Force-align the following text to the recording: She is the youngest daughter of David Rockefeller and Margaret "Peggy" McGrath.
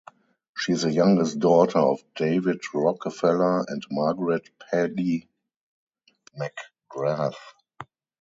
She 0.57 0.71
is 0.71 0.81
the 0.81 0.91
youngest 0.91 1.37
daughter 1.37 1.77
of 1.77 2.03
David 2.15 2.61
Rockefeller 2.73 3.63
and 3.67 3.83
Margaret 3.91 4.49
"Peggy" 4.71 5.27
McGrath. 6.89 7.35